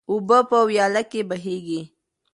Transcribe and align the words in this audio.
اوبه 0.09 0.39
په 0.49 0.57
ویاله 0.69 1.01
کې 1.11 1.21
بهیږي. 1.29 1.81